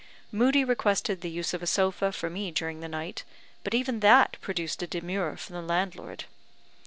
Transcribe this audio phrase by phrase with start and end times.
[0.31, 3.23] Moodie requested the use of a sofa for me during the night;
[3.63, 6.23] but even that produced a demur from the landlord.